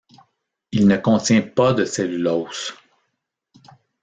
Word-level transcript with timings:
Il 0.71 0.87
ne 0.87 0.97
contient 0.97 1.43
pas 1.43 1.73
de 1.73 1.85
cellulose. 1.85 2.73